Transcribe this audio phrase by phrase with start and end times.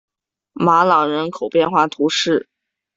[0.53, 2.47] 马朗人口变化图示